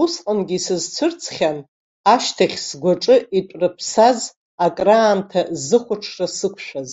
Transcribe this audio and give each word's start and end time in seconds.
Усҟангьы 0.00 0.54
исызцәырҵхьан, 0.58 1.58
ашьҭахь 2.12 2.58
сгәаҵаҿы 2.66 3.16
итәырԥсаз, 3.38 4.18
акраамҭа 4.64 5.40
зыхәаҽра 5.66 6.26
сықәшәаз. 6.36 6.92